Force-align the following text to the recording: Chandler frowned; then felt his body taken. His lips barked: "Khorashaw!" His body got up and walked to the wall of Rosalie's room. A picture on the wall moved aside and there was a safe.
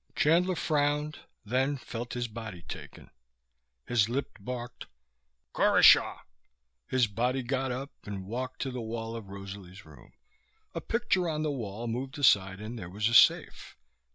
Chandler 0.15 0.55
frowned; 0.55 1.19
then 1.45 1.77
felt 1.77 2.13
his 2.13 2.27
body 2.27 2.63
taken. 2.63 3.11
His 3.85 4.09
lips 4.09 4.31
barked: 4.39 4.87
"Khorashaw!" 5.53 6.21
His 6.87 7.05
body 7.05 7.43
got 7.43 7.71
up 7.71 7.91
and 8.05 8.25
walked 8.25 8.61
to 8.63 8.71
the 8.71 8.81
wall 8.81 9.15
of 9.15 9.29
Rosalie's 9.29 9.85
room. 9.85 10.13
A 10.73 10.81
picture 10.81 11.29
on 11.29 11.43
the 11.43 11.51
wall 11.51 11.85
moved 11.85 12.17
aside 12.17 12.59
and 12.59 12.79
there 12.79 12.89
was 12.89 13.09
a 13.09 13.13
safe. 13.13 13.77